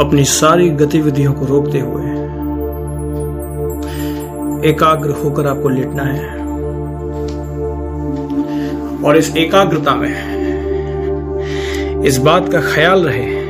[0.00, 2.04] अपनी सारी गतिविधियों को रोकते हुए
[4.70, 6.28] एकाग्र होकर आपको लेटना है।
[9.04, 10.34] और इस एकाग्रता में
[12.04, 13.44] इस बात का ख्याल रहे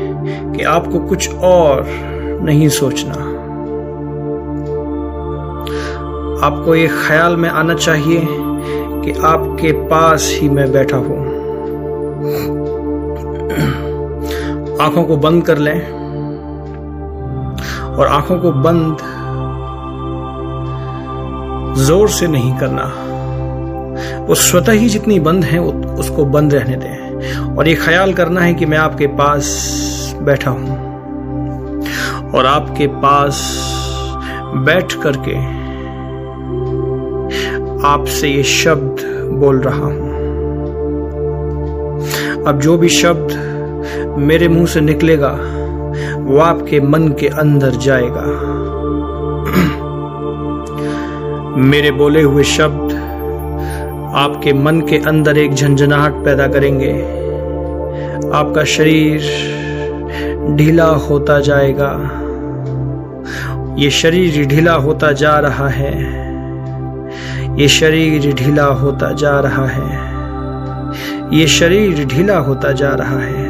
[0.52, 1.84] कि आपको कुछ और
[2.42, 3.14] नहीं सोचना।
[6.46, 8.26] आपको ये ख्याल में आना चाहिए
[9.04, 11.18] कि आपके पास ही मैं बैठा हूँ।
[14.80, 16.03] आँखों को बंद कर लें।
[17.94, 18.96] और आँखों को बंद
[21.78, 22.84] ज़ोर से नहीं करना।
[24.26, 28.54] वो स्वतः ही जितनी बंद है उसको बंद रहने दें। और ये ख्याल करना है
[28.54, 29.46] कि मैं आपके पास
[30.22, 30.82] बैठा हूँ।
[32.30, 33.42] और आपके पास
[34.56, 35.36] बैठ करके
[37.86, 39.02] आपसे ये शब्द
[39.40, 40.12] बोल रहा हूँ।
[42.46, 45.30] अब जो भी शब्द मेरे मुँह से निकलेगा
[46.24, 48.22] वो आपके मन के अंदर जाएगा।
[51.56, 52.92] मेरे बोले हुए शब्द
[54.14, 56.92] आपके मन के अंदर एक झंझनाहट पैदा करेंगे।
[58.34, 59.20] आपका शरीर
[60.56, 61.90] ढीला होता जाएगा।
[63.78, 65.94] ये शरीर ढीला होता जा रहा है।
[67.60, 69.88] ये शरीर ढीला होता जा रहा है।
[71.38, 73.43] ये शरीर ढीला होता जा रहा है।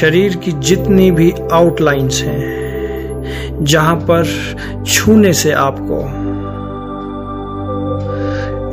[0.00, 4.26] शरीर की जितनी भी आउटलाइंस हैं, जहाँ पर
[4.86, 6.00] छूने से आपको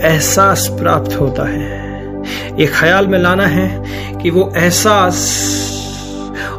[0.08, 2.24] एहसास प्राप्त होता है।
[2.60, 3.68] ये ख्याल में लाना है
[4.22, 5.18] कि वो एहसास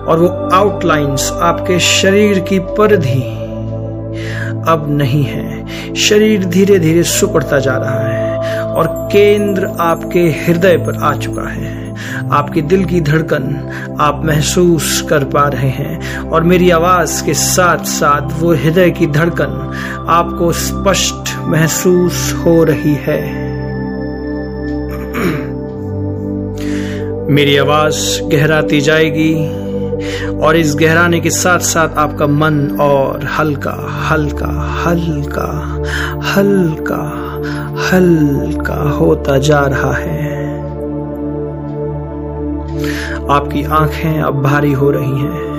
[0.08, 3.22] और वो आउटलाइंस आपके शरीर की परिधि
[4.68, 10.96] अब नहीं है। शरीर धीरे धीरे सुपड़ता जा रहा है और केंद्र आपके हृदय पर
[10.96, 11.85] आ चुका है।
[12.32, 13.44] आपके दिल की धड़कन
[14.00, 19.06] आप महसूस कर पा रहे हैं और मेरी आवाज़ के साथ साथ वो हृदय की
[19.06, 19.72] धड़कन
[20.08, 23.46] आपको स्पष्ट महसूस हो रही है।
[27.30, 29.66] मेरी आवाज़ गहराती जाएगी
[30.36, 35.82] और इस गहराने के साथ साथ आपका मन और हल्का हल्का हल्का
[36.24, 37.02] हल्का
[37.92, 40.35] हल्का होता जा रहा है।
[43.30, 45.56] आपकी आँखें अब भारी हो रही हैं।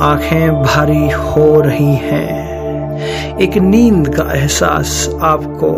[0.00, 2.50] आँखें भारी हो रही हैं।
[3.38, 5.70] एक नींद का एहसास आपको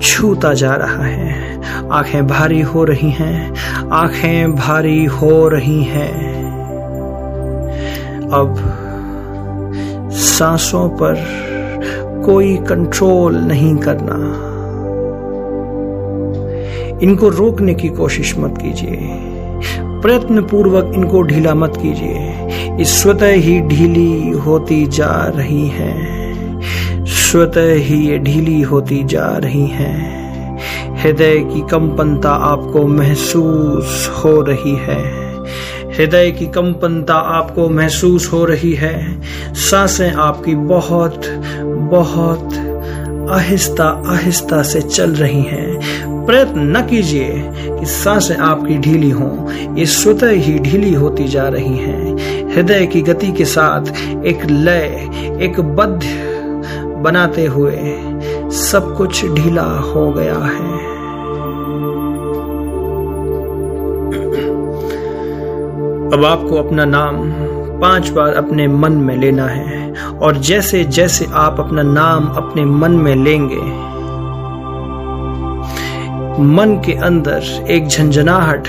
[0.00, 1.60] छूता जा रहा है।
[1.92, 3.54] आँखें भारी हो रही हैं।
[3.92, 6.42] आँखें भारी हो रही हैं।
[8.32, 8.54] अब
[10.12, 11.14] सांसों पर
[12.24, 14.51] कोई कंट्रोल नहीं करना।
[17.02, 18.98] इनको रोकने की कोशिश मत कीजिए।
[20.02, 26.22] प्रयत्न पूर्वक इनको ढीला मत कीजिए। स्वतः ही ढीली होती जा रही है।
[27.06, 30.22] स्वतः ही ये ढीली होती जा रही हैं।
[30.96, 35.22] हृदय की कंपनता आपको महसूस हो रही है।
[35.92, 39.20] हृदय की कंपनता आपको महसूस हो रही है।
[39.54, 41.22] साँसें आपकी बहुत
[41.66, 42.48] बहुत
[43.30, 49.86] आहिस्ता आहिस्ता से चल रही हैं। प्रयत्न न कीजिए कि साँसें आपकी ढीली हों। ये
[49.86, 52.16] स्वतः ही ढीली होती जा रही हैं।
[52.54, 53.86] हृदय की गति के साथ
[54.24, 55.10] एक लय,
[55.42, 56.02] एक बद्ध
[57.02, 57.76] बनाते हुए
[58.50, 60.92] सब कुछ ढीला हो गया है।
[66.12, 67.32] अब आपको अपना नाम
[67.80, 72.92] पाँच बार अपने मन में लेना है। और जैसे जैसे आप अपना नाम अपने मन
[72.92, 73.91] में लेंगे
[76.42, 78.68] मन के अंदर एक झंझनाहट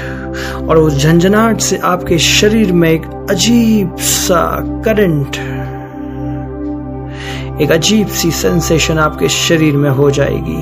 [0.70, 4.46] और उस झंझनाहट से आपके शरीर में एक अजीब सा
[4.86, 5.36] करंट,
[7.62, 10.62] एक अजीब सी सेंसेशन आपके शरीर में हो जाएगी।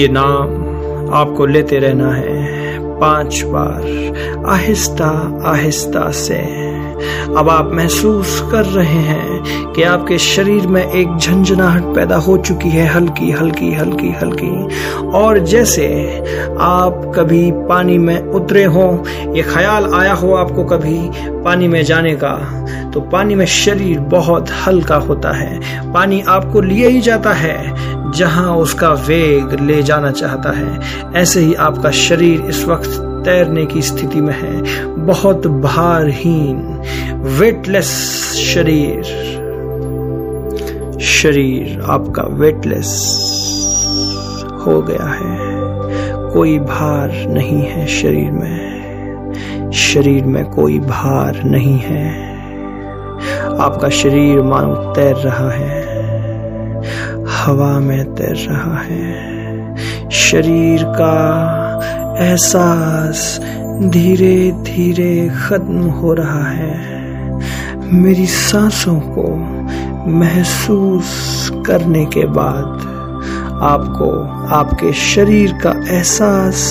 [0.00, 3.82] ये नाम आपको लेते रहना है पाँच बार,
[4.46, 5.08] आहिस्ता
[5.46, 6.69] आहिस्ता से।
[7.36, 12.68] अब आप महसूस कर रहे हैं कि आपके शरीर में एक झंझनाहट पैदा हो चुकी
[12.68, 15.86] है, हल्की हल्की हल्की हल्की। और जैसे
[16.60, 19.04] आप कभी पानी में उतरे हो,
[19.36, 20.98] ये ख्याल आया हो आपको कभी
[21.44, 22.36] पानी में जाने का
[22.90, 28.56] तो पानी में शरीर बहुत हल्का होता है। पानी आपको लिए ही जाता है, जहाँ
[28.56, 32.90] उसका वेग ले जाना चाहता है। ऐसे ही आपका शरीर इस वक्त
[33.24, 36.69] तैरने की स्थिति में है, बहुत भारहीन।
[37.16, 37.86] वेटलेस
[38.54, 39.02] शरीर
[41.00, 42.90] शरीर आपका वेटलेस
[44.66, 45.50] हो गया है।
[46.32, 48.70] कोई भार नहीं है शरीर में।
[49.72, 52.30] शरीर में कोई भार नहीं है।
[53.60, 55.80] आपका शरीर मानो तैर रहा है।
[57.28, 59.30] हवा में तैर रहा है।
[60.10, 61.16] शरीर का
[62.18, 63.40] एहसास
[63.80, 67.00] धीरे धीरे खत्म हो रहा है।
[67.92, 69.36] मेरी सांसों को
[70.10, 71.08] महसूस
[71.66, 72.66] करने के बाद
[73.62, 74.10] आपको
[74.54, 76.62] आपके शरीर का एहसास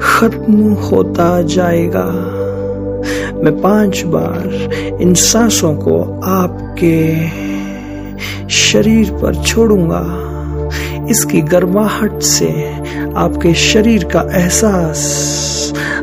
[0.00, 2.06] खत्म होता जाएगा।
[3.44, 4.46] मैं पाँच बार
[5.00, 7.28] इन सांसों को आपके
[8.48, 10.25] शरीर पर छोड़ूँगा।
[11.10, 12.74] इसकी गर्माहट से
[13.16, 15.02] आपके शरीर का एहसास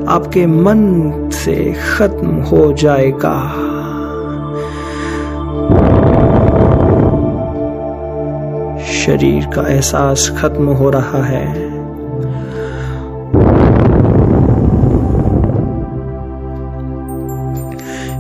[0.08, 3.38] आपके मन से खत्म हो जाएगा।
[8.94, 11.74] शरीर का एहसास खत्म हो रहा है।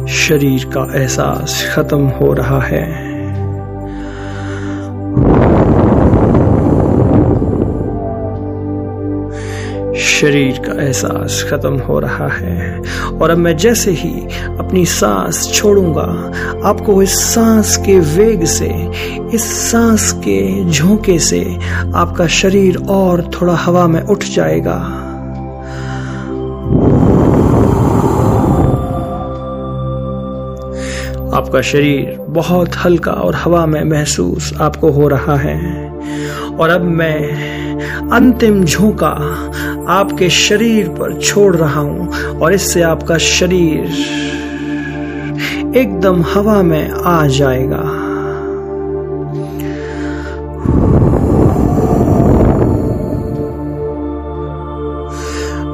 [0.07, 3.02] शरीर का एहसास खत्म हो रहा है।
[10.23, 12.81] शरीर का एहसास खत्म हो रहा है।
[13.21, 14.13] और अब मैं जैसे ही
[14.59, 16.31] अपनी सांस छोड़ूँगा,
[16.65, 18.71] आपको इस सांस के वेग से,
[19.33, 21.59] इस सांस के झोंके से
[21.95, 24.92] आपका शरीर और थोड़ा हवा में उठ जाएगा।
[31.33, 35.89] आपका शरीर बहुत हल्का और हवा में महसूस आपको हो रहा है।
[36.59, 39.09] और अब मैं अंतिम झोंका
[39.89, 43.79] आपके शरीर पर छोड़ रहा हूँ और इससे आपका शरीर
[45.77, 47.83] एकदम हवा में आ जाएगा।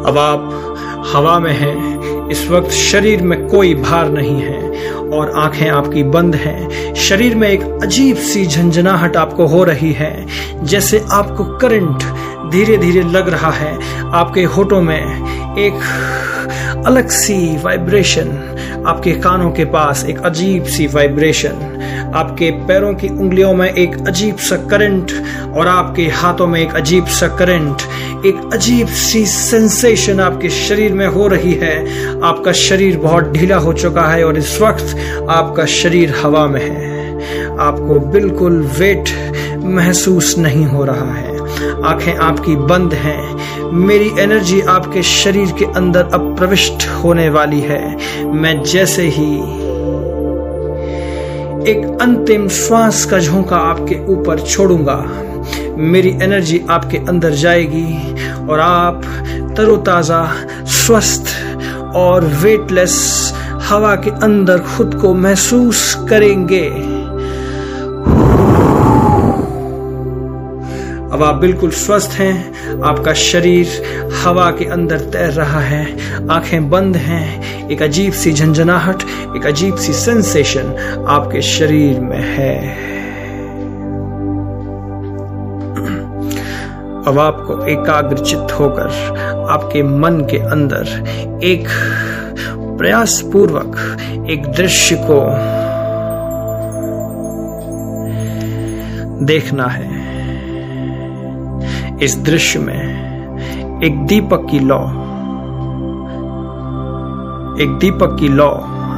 [0.09, 0.75] अब आप
[1.13, 1.98] हवा में हैं।
[2.31, 7.47] इस वक्त शरीर में कोई भार नहीं है और आँखें आपकी बंद हैं। शरीर में
[7.49, 10.25] एक अजीब सी झंझनाहट आपको हो रही है,
[10.63, 12.03] जैसे आपको करंट
[12.51, 13.77] धीरे धीरे लग रहा है।
[14.13, 18.37] आपके होठों में एक अलग सी वाइब्रेशन
[18.87, 21.78] आपके कानों के पास एक अजीब सी वाइब्रेशन
[22.15, 25.11] आपके पैरों की उंगलियों में एक अजीब सा करंट
[25.57, 27.81] और आपके हाथों में एक अजीब सा करंट।
[28.25, 31.79] एक अजीब सी सेंसेशन आपके शरीर में हो रही है।
[32.21, 34.97] आपका शरीर बहुत ढीला हो चुका है और इस वक्त
[35.29, 37.19] आपका शरीर हवा में है।
[37.59, 39.09] आपको बिल्कुल वेट
[39.63, 41.39] महसूस नहीं हो रहा है।
[41.83, 43.39] आँखें आपकी बंद हैं।
[43.71, 47.95] मेरी एनर्जी आपके शरीर के अंदर अब प्रविष्ट होने वाली है।
[48.25, 49.39] मैं जैसे ही
[51.67, 54.95] एक अंतिम श्वास का झोंका आपके ऊपर छोड़ूँगा।
[55.77, 58.15] मेरी एनर्जी आपके अंदर जाएगी
[58.47, 59.01] और आप
[59.57, 60.33] तरोताजा,
[60.65, 61.27] स्वस्थ
[61.95, 63.33] और वेटलेस
[63.69, 66.69] हवा के अंदर खुद को महसूस करेंगे।
[71.19, 73.67] अब आप बिल्कुल स्वस्थ हैं। आपका शरीर
[74.23, 75.85] हवा के अंदर तैर रहा है।
[76.31, 79.01] आँखें बंद हैं। एक अजीब सी झंझनाहट,
[79.37, 80.75] एक अजीब सी सेंसेशन
[81.09, 82.71] आपके शरीर में है।
[87.07, 88.87] अब आपको एकाग्रचित होकर,
[89.49, 91.03] आपके मन के अंदर
[91.43, 91.67] एक
[92.77, 93.97] प्रयास पूर्वक
[94.29, 95.25] एक दृश्य को
[99.25, 99.98] देखना है।
[102.03, 104.79] इस दृश्य में एक दीपक की लौ,
[107.63, 108.49] एक दीपक की लौ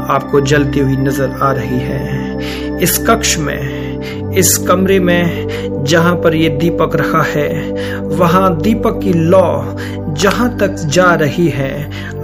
[0.10, 6.36] आपको जलती हुई नज़र आ रही है। इस कक्ष में, इस कमरे में जहाँ पर
[6.36, 7.72] यह दीपक रखा है,
[8.08, 9.75] वहाँ दीपक की लौ
[10.13, 11.74] जहाँ तक जा रही है,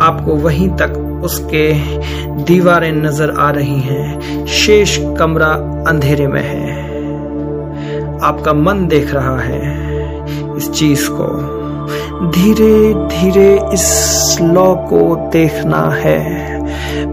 [0.01, 1.73] आपको वहीं तक उसके
[2.43, 5.51] दीवारें नज़र आ रही हैं। शेष कमरा
[5.87, 6.85] अंधेरे में है।
[8.21, 9.86] आपका मन देख रहा है।
[10.57, 11.57] इस चीज़ को।
[12.31, 16.47] धीरे धीरे इस लॉ को देखना है।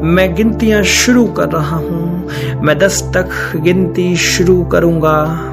[0.02, 2.28] मैं गिनतियाँ शुरू कर रहा हूँ।
[2.60, 5.50] मैं दस तक गिनती शुरू करूँगा।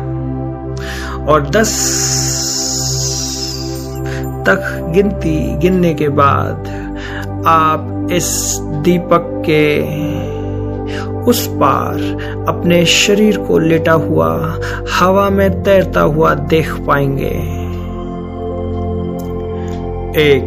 [1.27, 1.97] और दस
[4.45, 6.67] तक गिनती गिनने के बाद
[7.47, 9.81] आप इस दीपक के
[11.21, 11.93] उस पार
[12.47, 14.59] अपने शरीर को लेटा हुआ,
[14.99, 17.60] हवा में तैरता हुआ देख पाएँगे।
[20.17, 20.43] एक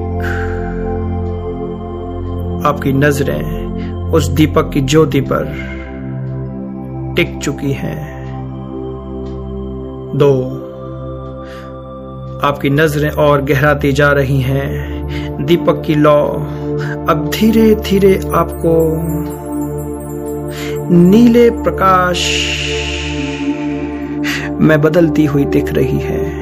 [2.66, 5.44] आपकी नज़रें उस दीपक की ज्योति पर
[7.16, 8.14] टिक चुकी हैं।
[10.16, 10.32] दो,
[12.44, 16.26] आपकी नज़रें और गहराती जा रही हैं। दीपक की लौ
[17.08, 18.74] अब धीरे धीरे आपको
[20.90, 22.28] नीले प्रकाश
[24.60, 26.33] में बदलती हुई दिख रही है।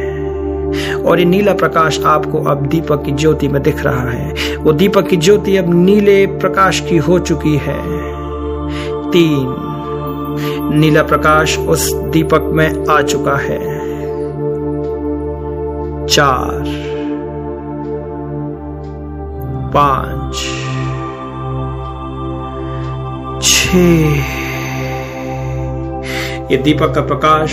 [1.07, 5.09] और ये नीला प्रकाश आपको अब दीपक की ज्योति में दिख रहा है। वो दीपक
[5.09, 7.83] की ज्योति अब नीले प्रकाश की हो चुकी है।
[9.11, 9.57] तीन,
[10.75, 13.83] नीला प्रकाश उस दीपक में आ चुका है।
[16.07, 16.65] चार,
[19.75, 20.35] पाँच
[23.43, 23.77] छ
[26.51, 27.53] ये दीपक का प्रकाश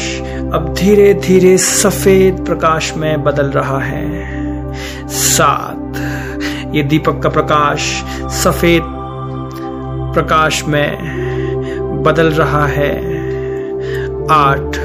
[0.54, 4.04] अब धीरे धीरे सफ़ेद प्रकाश में बदल रहा है।
[5.08, 5.98] सात
[6.76, 7.82] ये दीपक का प्रकाश
[8.34, 8.84] सफ़ेद
[10.14, 12.94] प्रकाश में बदल रहा है।
[14.32, 14.78] आठ,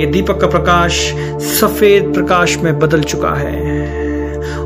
[0.00, 1.00] ये दीपक का प्रकाश
[1.60, 3.73] सफ़ेद प्रकाश में बदल चुका है।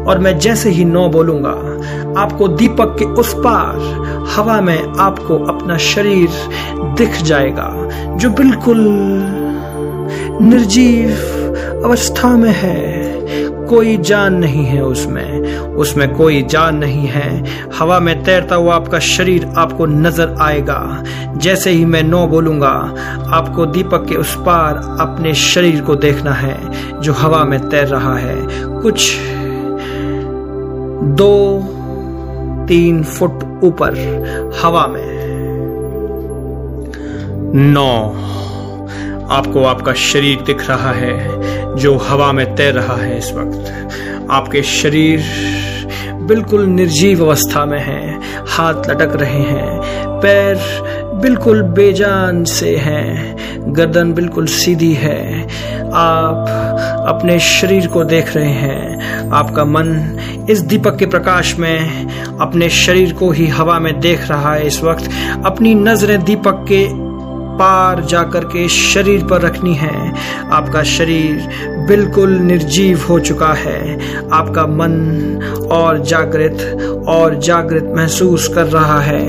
[0.08, 1.50] और मैं जैसे ही नौ बोलूँगा,
[2.20, 6.28] आपको दीपक के उस पार हवा में आपको अपना शरीर
[6.98, 7.68] दिख जाएगा,
[8.16, 8.78] जो बिल्कुल
[10.42, 11.10] निर्जीव
[11.84, 12.96] अवस्था में है।
[13.68, 17.44] कोई जान नहीं है उसमें उसमें कोई जान नहीं है।
[17.78, 21.04] हवा में तैरता हुआ आपका शरीर आपको नज़र आएगा।
[21.36, 22.70] जैसे ही मैं नो बोलूँगा,
[23.32, 26.56] आपको दीपक के उस पार अपने शरीर को देखना है,
[27.00, 28.36] जो हवा में तैर रहा है।
[28.82, 29.14] कुछ
[31.02, 31.60] दो,
[32.68, 33.94] तीन फुट ऊपर
[34.62, 35.18] हवा में।
[37.54, 38.14] नौ,
[39.30, 41.38] आपको आपका शरीर दिख रहा है,
[41.76, 43.88] जो हवा में तैर रहा है इस वक्त।
[44.30, 45.22] आपके शरीर
[46.14, 49.80] बिल्कुल निर्जीव अवस्था में है, हाथ लटक रहे हैं,
[50.20, 50.56] पैर
[51.20, 53.36] बिल्कुल बेजान से हैं,
[53.74, 55.42] गर्दन बिल्कुल सीधी है।
[55.92, 56.46] आप
[57.08, 60.18] अपने शरीर को देख रहे हैं। आपका मन
[60.50, 62.06] इस दीपक के प्रकाश में,
[62.40, 65.10] अपने शरीर को ही हवा में देख रहा है। इस वक्त
[65.44, 67.07] अपनी नज़रें दीपक के
[67.58, 70.12] पार जाकर के शरीर पर रखनी है।
[70.50, 73.78] आपका शरीर बिल्कुल निर्जीव हो चुका है।
[74.32, 79.22] आपका मन और जागृत और जागृत महसूस कर रहा है।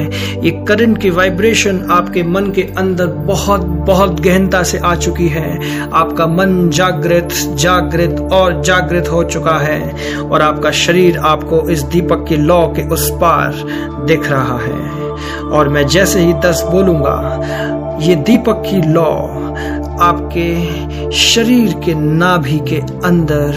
[0.43, 5.89] ये करंट की वाइब्रेशन आपके मन के अंदर बहुत बहुत गहनता से आ चुकी है।
[5.93, 12.25] आपका मन जागृत जागृत और जागृत हो चुका है और आपका शरीर आपको इस दीपक
[12.29, 13.63] की लौ के उस पार
[14.05, 14.97] दिख रहा है।
[15.49, 19.11] और मैं जैसे ही दस बोलूँगा ये दीपक की लौ
[20.01, 22.75] आपके शरीर के नाभि के
[23.05, 23.55] अंदर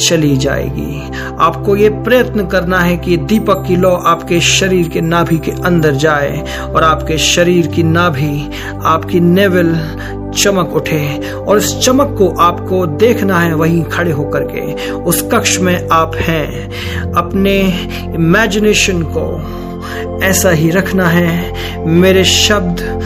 [0.00, 5.38] चली जाएगी। आपको ये प्रयत्न करना है कि दीपक की लौ आपके शरीर के नाभि
[5.38, 6.44] के अंदर जाए
[6.74, 8.50] और आपके शरीर की नाभि,
[8.84, 9.76] आपकी नेवल
[10.36, 15.58] चमक उठे और इस चमक को आपको देखना है वहीं खड़े होकर के। उस कक्ष
[15.58, 16.70] में आप हैं।
[17.12, 17.58] अपने
[18.14, 19.54] इमेजिनेशन को
[20.22, 22.97] ऐसा ही रखना है। मेरे शब्द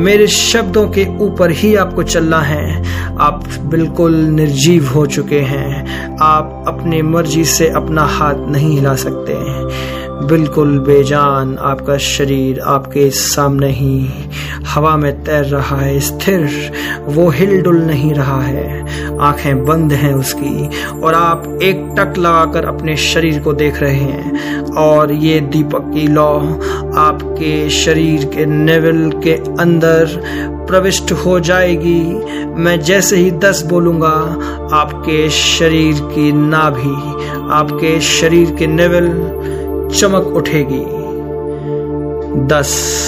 [0.00, 2.84] मेरे शब्दों के ऊपर ही आपको चलना है।
[3.18, 5.84] आप बिल्कुल निर्जीव हो चुके हैं।
[6.22, 9.32] आप अपनी मर्ज़ी से अपना हाथ नहीं हिला सकते।
[10.28, 14.08] बिल्कुल बेजान आपका शरीर आपके सामने ही
[14.66, 16.48] हवा में तैर रहा है, स्थिर,
[17.06, 18.80] वो हिल डुल नहीं रहा है।
[19.20, 24.60] आँखें बंद हैं उसकी और आप एक टक लगाकर अपने शरीर को देख रहे हैं।
[24.72, 26.38] और ये दीपक की लौ
[26.96, 30.06] आपके शरीर के नेवल के अंदर
[30.70, 32.02] प्रविष्ट हो जाएगी।
[32.54, 34.38] मैं जैसे ही दस बोलूँगा,
[34.72, 39.40] आपके शरीर की नाभि, आपके शरीर के नेवल
[39.98, 41.00] चमक उठेगी।
[42.46, 43.00] दस।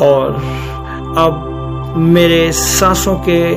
[0.00, 0.32] और
[1.18, 1.48] अब
[1.96, 3.54] मेरे सांसों के,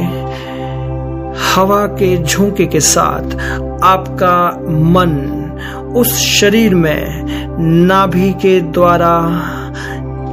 [1.53, 3.35] हवा के झोंके के साथ
[3.83, 5.31] आपका मन
[5.95, 7.25] उस शरीर में
[7.59, 9.17] नाभि के द्वारा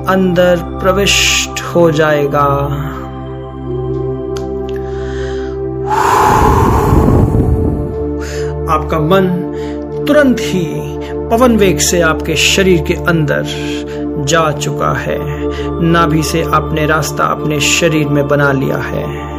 [0.09, 2.69] अंदर प्रविष्ट हो जाएगा।
[8.73, 9.29] आपका मन
[10.07, 10.67] तुरंत ही
[11.29, 13.47] पवन वेग से आपके शरीर के अंदर
[14.25, 15.19] जा चुका है।
[15.83, 19.31] नाभि से आपने रास्ता अपने शरीर में बना लिया है।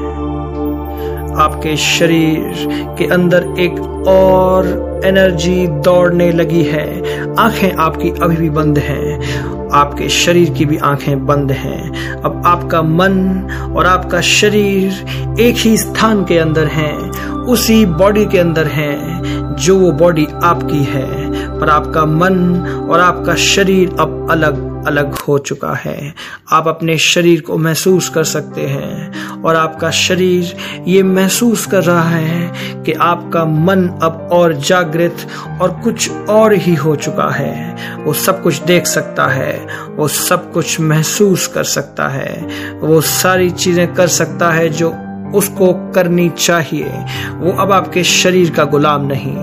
[1.37, 2.53] आपके शरीर
[2.97, 4.65] के अंदर एक और
[5.05, 7.01] एनर्जी दौड़ने लगी है।
[7.35, 12.81] आँखें आपकी अभी भी बंद हैं। आपके शरीर की भी आँखें बंद हैं। अब आपका
[12.81, 13.47] मन
[13.77, 15.05] और आपका शरीर
[15.39, 16.97] एक ही स्थान के अंदर हैं,
[17.29, 19.23] उसी बॉडी के अंदर हैं,
[19.55, 22.55] जो वो बॉडी आपकी है। पर आपका मन
[22.91, 26.13] और आपका शरीर अब अलग अलग हो चुका है।
[26.51, 30.55] आप अपने शरीर को महसूस कर सकते हैं और आपका शरीर
[30.87, 35.27] ये महसूस कर रहा है कि आपका मन अब और जागृत
[35.61, 40.51] और कुछ और ही हो चुका है। वो सब कुछ देख सकता है, वो सब
[40.51, 42.35] कुछ महसूस कर सकता है,
[42.79, 44.93] वो सारी चीज़ें कर सकता है जो
[45.35, 49.35] उसको करनी चाहिए। वो अब आपके शरीर का गुलाम नहीं,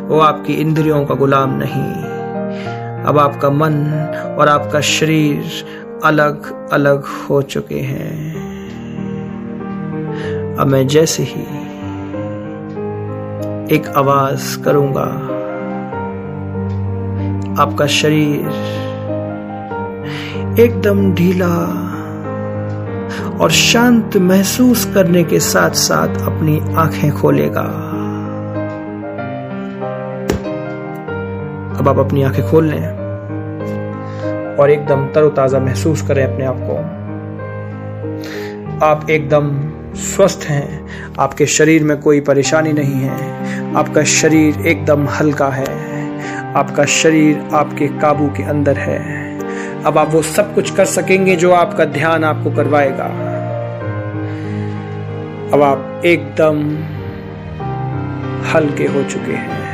[0.00, 2.17] वो आपकी इंद्रियों का गुलाम नहीं।
[3.08, 3.74] अब आपका मन
[4.38, 8.34] और आपका शरीर अलग अलग हो चुके हैं।
[10.56, 11.42] अब मैं जैसे ही
[13.76, 15.06] एक आवाज़ करूँगा,
[17.62, 18.50] आपका शरीर
[20.60, 21.54] एकदम ढीला
[23.40, 27.66] और शांत महसूस करने के साथ साथ अपनी आँखें खोलेगा।
[31.78, 32.97] अब आप अपनी आँखें खोल लें।
[34.58, 36.98] और एकदम तरोताजा महसूस करें अपने आप को।
[38.86, 40.88] आप एकदम स्वस्थ हैं।
[41.18, 43.38] आपके शरीर में कोई परेशानी नहीं है।
[43.74, 45.88] आपका शरीर एकदम हल्का है।
[46.54, 49.28] आपका शरीर आपके काबू के अंदर है।
[49.84, 53.04] अब आप वो सब कुछ कर सकेंगे जो आपका ध्यान आपको करवाएगा।
[55.54, 56.76] अब आप एकदम
[58.50, 59.67] हल्के हो चुके हैं।